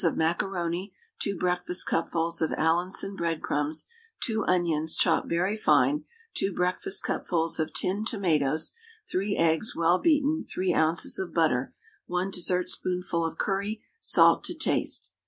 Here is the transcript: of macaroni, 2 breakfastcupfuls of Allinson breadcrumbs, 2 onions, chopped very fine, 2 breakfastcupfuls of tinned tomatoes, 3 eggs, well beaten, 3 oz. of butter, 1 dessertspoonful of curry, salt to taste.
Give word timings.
of 0.03 0.17
macaroni, 0.17 0.95
2 1.19 1.37
breakfastcupfuls 1.37 2.41
of 2.41 2.51
Allinson 2.53 3.15
breadcrumbs, 3.15 3.85
2 4.23 4.43
onions, 4.47 4.95
chopped 4.95 5.29
very 5.29 5.55
fine, 5.55 6.05
2 6.33 6.51
breakfastcupfuls 6.55 7.59
of 7.59 7.71
tinned 7.71 8.07
tomatoes, 8.07 8.71
3 9.11 9.37
eggs, 9.37 9.75
well 9.75 9.99
beaten, 9.99 10.41
3 10.43 10.73
oz. 10.73 11.19
of 11.19 11.35
butter, 11.35 11.75
1 12.07 12.31
dessertspoonful 12.31 13.23
of 13.23 13.37
curry, 13.37 13.83
salt 13.99 14.43
to 14.43 14.55
taste. 14.55 15.11